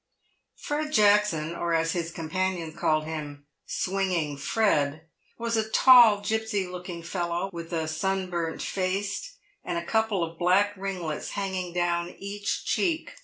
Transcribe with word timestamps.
Fred 0.55 0.91
Jackson, 0.91 1.55
or, 1.55 1.75
as 1.75 1.91
his 1.91 2.09
companions 2.11 2.75
called 2.75 3.03
him, 3.03 3.45
Swinging 3.67 4.35
Fred, 4.35 5.05
was 5.37 5.55
a 5.55 5.69
tall, 5.69 6.21
gipsy 6.21 6.65
looking 6.65 7.03
fellow, 7.03 7.51
with 7.53 7.71
a 7.71 7.87
sunburnt 7.87 8.63
face 8.63 9.35
and 9.63 9.77
a 9.77 9.85
couple 9.85 10.23
of 10.23 10.39
black 10.39 10.73
ringlets 10.75 11.29
hanging 11.33 11.71
down 11.71 12.15
each 12.17 12.65
cheek. 12.65 13.11